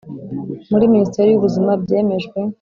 muri 0.71 0.85
Minisiteri 0.93 1.27
y 1.31 1.37
Ubuzima 1.39 1.71
byemejwe 1.83 2.37